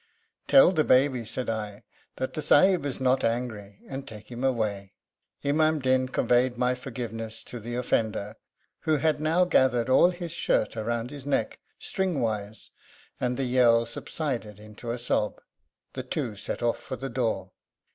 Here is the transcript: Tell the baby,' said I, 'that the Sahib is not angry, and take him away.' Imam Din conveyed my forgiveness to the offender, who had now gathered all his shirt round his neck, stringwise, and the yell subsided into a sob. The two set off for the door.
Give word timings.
Tell 0.47 0.71
the 0.71 0.83
baby,' 0.83 1.25
said 1.25 1.47
I, 1.47 1.83
'that 2.15 2.33
the 2.33 2.41
Sahib 2.41 2.87
is 2.87 2.99
not 2.99 3.23
angry, 3.23 3.81
and 3.87 4.07
take 4.07 4.31
him 4.31 4.43
away.' 4.43 4.93
Imam 5.45 5.77
Din 5.77 6.09
conveyed 6.09 6.57
my 6.57 6.73
forgiveness 6.73 7.43
to 7.43 7.59
the 7.59 7.75
offender, 7.75 8.35
who 8.79 8.97
had 8.97 9.19
now 9.19 9.45
gathered 9.45 9.89
all 9.91 10.09
his 10.09 10.31
shirt 10.31 10.75
round 10.75 11.11
his 11.11 11.27
neck, 11.27 11.59
stringwise, 11.79 12.71
and 13.19 13.37
the 13.37 13.43
yell 13.43 13.85
subsided 13.85 14.57
into 14.57 14.89
a 14.89 14.97
sob. 14.97 15.39
The 15.93 16.01
two 16.01 16.35
set 16.35 16.63
off 16.63 16.79
for 16.79 16.95
the 16.95 17.07
door. 17.07 17.51